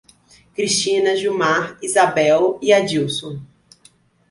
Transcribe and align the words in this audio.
Cristina, 0.55 1.15
Gilmar, 1.15 1.77
Izabel 1.79 2.57
e 2.59 2.73
Adílson 2.73 3.39